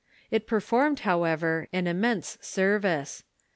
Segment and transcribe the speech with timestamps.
[0.31, 3.23] It performed, however, an im mense service.